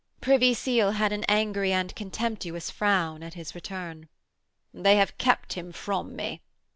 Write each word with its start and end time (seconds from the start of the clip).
Privy 0.19 0.55
Seal 0.55 0.93
had 0.93 1.11
an 1.13 1.23
angry 1.29 1.71
and 1.71 1.95
contemptuous 1.95 2.71
frown 2.71 3.21
at 3.21 3.35
his 3.35 3.53
return. 3.53 4.09
'They 4.73 4.95
have 4.95 5.15
kept 5.19 5.53
him 5.53 5.71
from 5.71 6.15
me.' 6.15 6.41